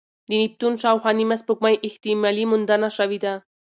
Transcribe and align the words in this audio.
د 0.27 0.29
نیپتون 0.39 0.73
شاوخوا 0.81 1.11
نیمه 1.19 1.35
سپوږمۍ 1.41 1.75
احتمالي 1.87 2.43
موندنه 2.51 2.89
شوې 2.97 3.19
ده. 3.23 3.33